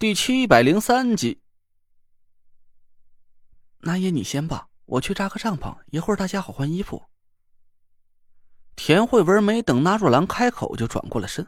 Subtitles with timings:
[0.00, 1.40] 第七百零三集。
[3.80, 7.02] 那爷，你先吧，我去扎个帐篷，一会儿大家好换衣服。
[8.76, 11.44] 田慧文没等纳若兰开口，就转过了身。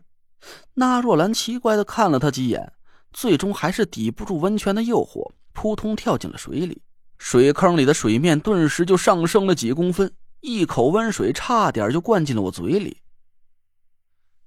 [0.75, 2.73] 纳若兰奇怪的看了他几眼，
[3.13, 6.83] 最终还是抵不住温泉的诱惑，扑通跳进了水里。
[7.19, 13.01] 水坑里的水面顿时就上升了几公分，一口温水差点就灌进了我嘴里。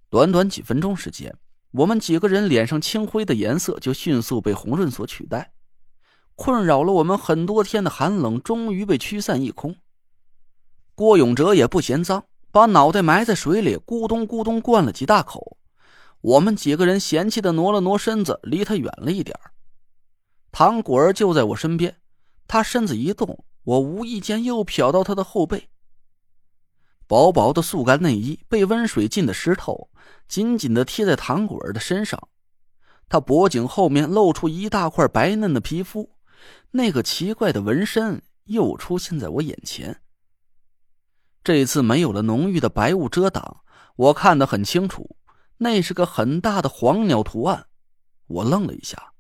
[0.10, 1.34] 短短几分钟时间。
[1.74, 5.54] 我们几个人脸上青灰的颜色就迅速被红润所取代，
[6.36, 9.76] 困扰了我们很多天的寒冷终于被驱散一空。
[10.94, 15.58] 郭永哲也不嫌脏，把脑袋埋在水里，咕咚咕咚灌了几大口。
[16.22, 19.36] 我们几个人嫌弃的挪了挪身子，离他远了一点
[20.52, 21.98] 唐果儿就在我身边，
[22.48, 25.70] 他身子一动，我无意间又瞟到他的后背。
[27.08, 29.90] 薄薄的速干内衣被温水浸得湿透。
[30.28, 32.30] 紧紧的贴在唐果儿的身上，
[33.08, 36.10] 他脖颈后面露出一大块白嫩的皮肤，
[36.72, 40.02] 那个奇怪的纹身又出现在我眼前。
[41.44, 43.64] 这次没有了浓郁的白雾遮挡，
[43.96, 45.18] 我看得很清楚，
[45.58, 47.68] 那是个很大的黄鸟图案。
[48.28, 49.14] 我愣了一下，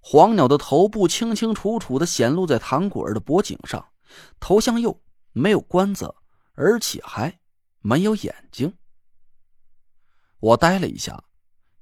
[0.00, 3.86] 黄鸟的头部清清楚楚的显露在唐果儿的脖颈上，
[4.40, 5.00] 头向右，
[5.32, 6.12] 没有冠子，
[6.54, 7.38] 而且还
[7.80, 8.74] 没有眼睛。
[10.40, 11.24] 我呆了一下，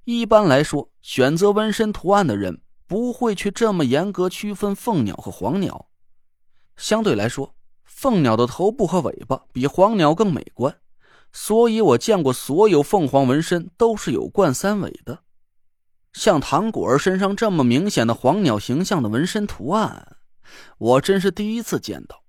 [0.04, 5.88] 一般来说，选择纹身图案的人不会去这么严格区分凤鸟和黄鸟。
[6.76, 7.54] 相对来说，
[7.84, 10.78] 凤鸟的头部和尾巴比黄鸟更美观，
[11.32, 15.24] 所以我见过所有凤凰纹身都是有冠三尾的。
[16.12, 20.16] 像唐果儿身上这么明显的黄鸟形象的纹身图案，
[20.78, 22.24] 我真是第一次见到。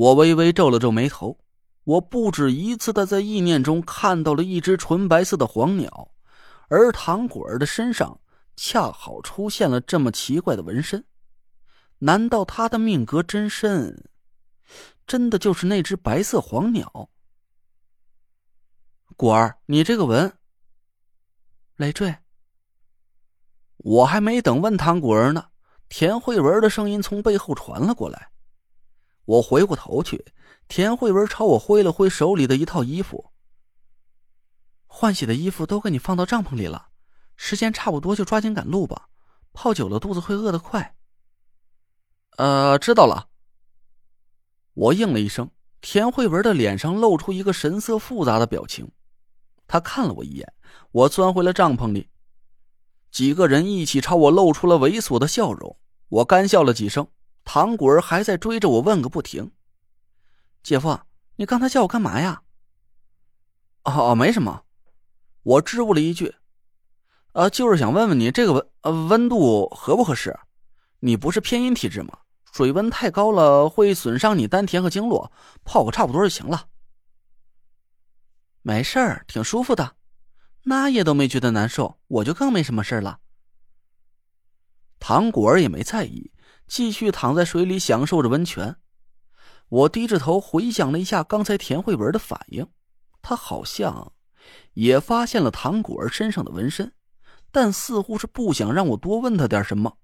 [0.00, 1.38] 我微微皱了皱眉头。
[1.84, 6.10] 我不止一次的在意念中看到了一只纯白色的黄鸟，
[6.68, 8.18] 而唐果儿的身上
[8.56, 11.04] 恰好出现了这么奇怪的纹身。
[11.98, 14.08] 难道他的命格真身，
[15.06, 17.10] 真的就是那只白色黄鸟？
[19.16, 20.32] 果儿，你这个纹，
[21.76, 22.16] 累赘。
[23.76, 25.48] 我还没等问唐果儿呢，
[25.90, 28.30] 田慧文的声音从背后传了过来。
[29.30, 30.24] 我回过头去。
[30.66, 33.30] 田慧文朝我挥了挥手里的一套衣服，
[34.86, 36.88] 换洗的衣服都给你放到帐篷里了，
[37.36, 39.08] 时间差不多就抓紧赶路吧，
[39.52, 40.96] 泡久了肚子会饿得快。
[42.36, 43.28] 呃，知道了。
[44.74, 45.50] 我应了一声。
[45.82, 48.90] 田慧文的脸上露出一个神色复杂的表情，
[49.66, 50.52] 他看了我一眼，
[50.90, 52.10] 我钻回了帐篷里，
[53.10, 55.78] 几个人一起朝我露出了猥琐的笑容。
[56.08, 57.08] 我干笑了几声，
[57.52, 59.50] 唐果儿还在追着我问个不停。
[60.62, 61.00] 姐夫，
[61.34, 62.44] 你刚才叫我干嘛呀？
[63.82, 64.62] 哦，没什么，
[65.42, 66.36] 我支吾了一句，
[67.32, 70.38] 呃，就是想问问你这个温呃温度合不合适？
[71.00, 72.20] 你不是偏阴体质吗？
[72.52, 75.32] 水温太高了会损伤你丹田和经络，
[75.64, 76.68] 泡个差不多就行了。
[78.62, 79.96] 没事儿，挺舒服的，
[80.62, 83.18] 那也都没觉得难受，我就更没什么事了。
[85.00, 86.30] 唐果儿也没在意，
[86.70, 88.76] 继续躺在水里享受着温泉。
[89.68, 92.64] 我低着头回想了一下刚才田慧文的反应，
[93.20, 94.12] 他好像
[94.74, 96.92] 也发现了唐果儿身上的纹身，
[97.50, 99.98] 但似乎是不想让我多问他点什么。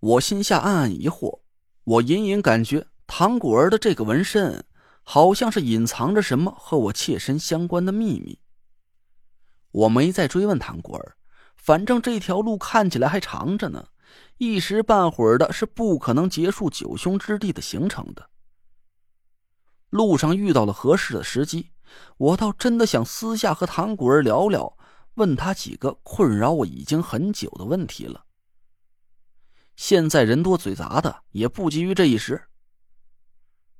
[0.00, 1.40] 我心下暗暗疑惑，
[1.84, 4.64] 我隐隐感觉唐果儿的这个纹身
[5.02, 8.40] 好像是隐藏着什么和我切身相关的秘密。
[9.70, 11.14] 我没再追问唐果儿，
[11.56, 13.86] 反正这条路看起来还长着呢。
[14.38, 18.30] 一时半会儿的是不可能结束九凶之地的行程的。
[19.90, 21.72] 路上遇到了合适的时机，
[22.16, 24.76] 我倒真的想私下和唐古儿聊聊，
[25.14, 28.24] 问他几个困扰我已经很久的问题了。
[29.76, 32.42] 现在人多嘴杂的，也不急于这一时。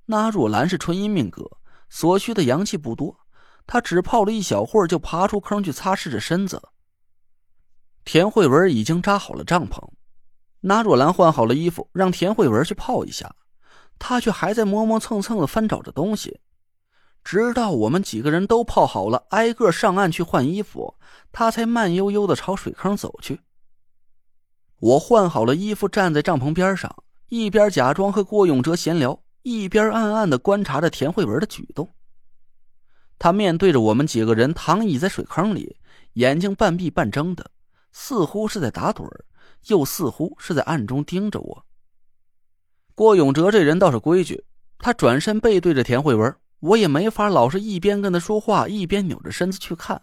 [0.07, 1.59] 那若兰是纯阴命格，
[1.89, 3.21] 所需的阳气不多，
[3.67, 6.61] 她只泡了一小会儿就爬出坑去擦拭着身子。
[8.05, 9.89] 田慧文已经扎好了帐篷。
[10.61, 13.35] 拿若兰换好了衣服，让田慧文去泡一下，
[13.99, 16.41] 她却还在磨磨蹭蹭的翻找着东西。
[17.23, 20.95] 直到我们几个人都泡好了，挨个上岸去换衣服，
[21.31, 23.41] 他才慢悠悠的朝水坑走去。
[24.79, 31.93] 我换好了衣服，站在帐篷边上，一边假装和郭永哲闲聊，一边暗暗的观察着田慧文的举动。
[33.19, 35.77] 他面对着我们几个人躺倚在水坑里，
[36.15, 37.51] 眼睛半闭半睁的，
[37.93, 39.25] 似乎是在打盹儿。
[39.67, 41.67] 又似乎是在暗中盯着我。
[42.95, 44.45] 郭永哲这人倒是规矩，
[44.79, 50.03] 他转身背对着田慧文，我也没法老是一边跟他说话，一边扭着身子去看。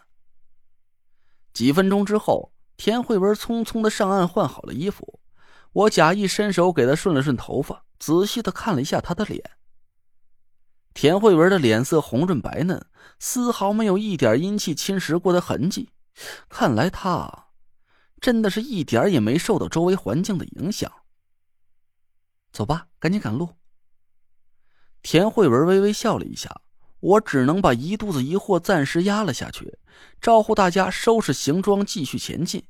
[1.54, 5.20] 几分钟之后，田慧文匆匆的上岸换好了衣服，
[5.72, 9.44] 我假意伸手给他顺了顺头发，仔细的看了一下他的脸。
[10.94, 12.84] 田慧文的脸色红润白嫩，
[13.20, 15.92] 丝毫没有一点阴气侵蚀过的痕迹，
[16.50, 17.47] 看来她
[18.20, 20.92] 真的是一点也没受到周围环境的影响。
[22.52, 23.50] 走吧，赶紧赶路。
[25.04, 26.62] 田慧文微微笑了一下，
[27.00, 29.78] 我只能把一肚子疑惑暂时压了下去，
[30.20, 32.64] 招呼大家收拾行装，继续前进。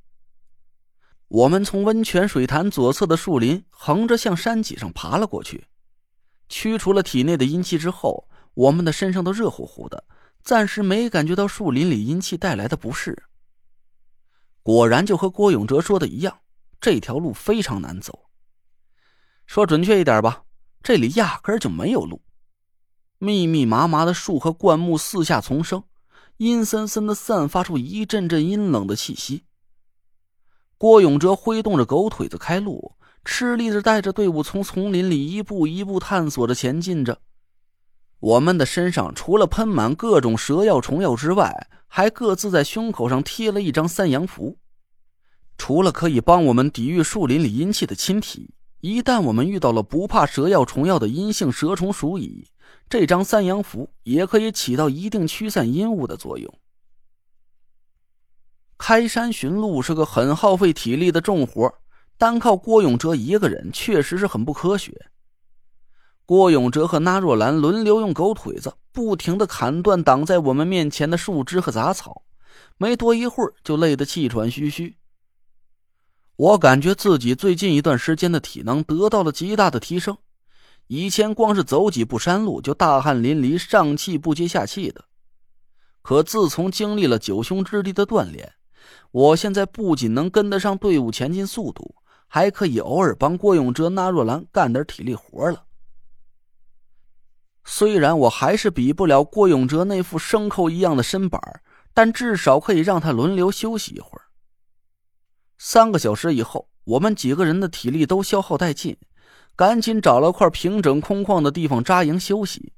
[1.30, 5.68] 我们从温泉水潭左侧的树林横着向山脊上爬了过去，
[6.50, 10.04] 驱除了体内的阴气之后，我们的身上都热乎乎的，
[10.42, 13.24] 暂时没感觉到树林里阴气带来的不适。
[14.68, 16.40] 果然，就和郭永哲说的一样，
[16.82, 18.26] 这条路非常难走。
[19.46, 20.44] 说准确一点吧，
[20.84, 22.22] 这里压根就没有路，
[23.18, 25.82] 密密麻麻的树和灌木四下丛生，
[26.36, 29.46] 阴森森的散发出一阵阵阴冷的气息。
[30.78, 37.22] 郭永哲挥动着狗腿子开路，吃力的带着队伍从丛林里一步一步探索着前进着。
[38.20, 44.58] 我们的身上除了喷满各种蛇药虫药之外，还各自在胸口上贴了一张三阳符。
[45.58, 52.48] 除了可以帮我们抵御树林里阴气的侵体，一旦我们遇到了不怕蛇药虫药的阴性蛇虫鼠蚁，
[52.88, 56.60] 这张三阳符也可以起到一定驱散阴物的作用。
[58.78, 61.74] 开山寻路是个很耗费体力的重活，
[62.20, 65.10] 单靠郭永哲一个人确实是很不科学。
[66.28, 72.24] 郭永哲和那若兰轮流用狗腿子不停的砍断挡在我们面前的树枝和杂草，
[72.76, 74.98] 没多一会儿就累得气喘吁吁。
[76.36, 80.18] 我感觉自己最近一段时间的体能得到了极大的提升，
[80.88, 85.06] 以前光是走几步山路就大汗淋漓、上气不接下气的，
[86.02, 88.52] 可自从经历了九兄之力的锻炼。
[89.12, 91.96] 我现在不仅能跟得上队伍前进速度，
[92.28, 95.64] 还可以偶尔帮郭永哲、那若兰干点体力活了。
[97.70, 101.42] 虽然我还是比不了郭永哲那副牲口一样的身板，
[101.94, 104.22] 但至少可以让他轮流休息一会儿。
[105.58, 108.98] 三个小时以后，我们几个人的体力都消耗殆尽，
[109.58, 112.72] 赶紧找了块平整空旷的地方扎营休息。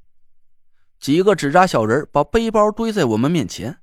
[0.99, 3.77] 几个纸扎小人把背包堆在我们面前。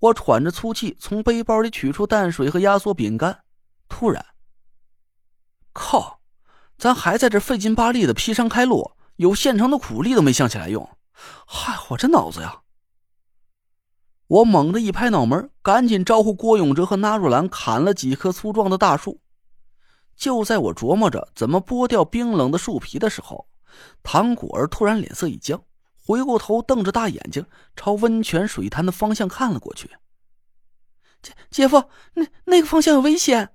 [0.00, 3.44] 我喘着粗气，从背包里取出淡水和压缩饼干。
[3.88, 4.26] 突然，
[5.72, 6.18] 靠！
[6.76, 10.88] 咱还在这费劲巴力的劈山开路，有现成的苦力都没想起来用。
[11.46, 12.62] 嗨，我这脑子呀！
[14.26, 19.20] 我猛地一拍脑门，赶紧招呼郭永哲和纳若兰砍了几棵粗壮的大树。
[20.16, 23.46] 就在我琢磨着怎么剥掉冰冷的树皮的时候，
[24.02, 25.62] 唐果儿突然脸色一僵。
[26.02, 27.44] 回过头，瞪着大眼睛
[27.76, 29.90] 朝温泉水潭的方向看了过去。
[31.20, 33.50] 姐姐夫，那那个方向有危险！